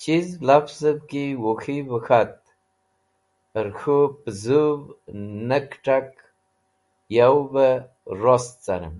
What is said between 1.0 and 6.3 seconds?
ki Wuk̃hivẽ k̃hat hẽr k̃hũ pẽzũv nẽ kẽt̃tk